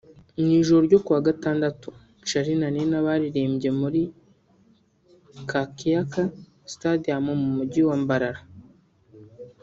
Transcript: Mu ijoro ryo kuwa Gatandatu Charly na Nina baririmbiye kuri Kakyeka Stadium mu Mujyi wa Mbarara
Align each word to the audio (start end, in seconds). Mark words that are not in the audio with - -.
Mu 0.39 0.49
ijoro 0.59 0.81
ryo 0.87 0.99
kuwa 1.05 1.25
Gatandatu 1.27 1.87
Charly 2.27 2.53
na 2.61 2.67
Nina 2.75 2.97
baririmbiye 3.05 3.71
kuri 3.79 4.01
Kakyeka 5.49 6.21
Stadium 6.73 7.25
mu 7.43 7.47
Mujyi 7.55 7.81
wa 7.89 7.97
Mbarara 8.01 8.41